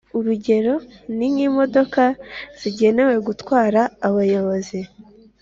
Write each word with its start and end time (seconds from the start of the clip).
Urugero 0.17 0.73
ni 1.15 1.25
nk 1.33 1.39
imodoka 1.47 2.03
zigenewe 2.59 3.15
gutwara 3.27 3.81
abayobozi 4.07 4.79